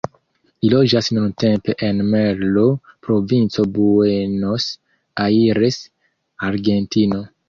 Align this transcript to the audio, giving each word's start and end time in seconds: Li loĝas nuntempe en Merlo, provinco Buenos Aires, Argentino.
Li 0.61 0.69
loĝas 0.73 1.07
nuntempe 1.17 1.73
en 1.87 1.99
Merlo, 2.13 2.63
provinco 3.07 3.65
Buenos 3.75 4.65
Aires, 5.27 5.79
Argentino. 6.49 7.21